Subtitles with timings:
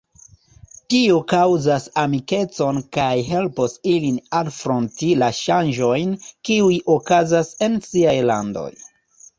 [0.93, 6.19] Tio kaŭzas amikecon kaj helpos ilin alfronti la ŝanĝojn,
[6.51, 8.71] kiuj okazas en siaj landoj.